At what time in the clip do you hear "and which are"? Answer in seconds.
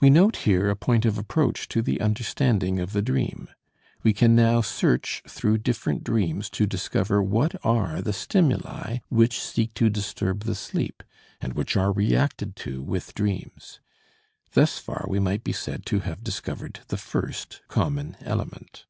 11.40-11.92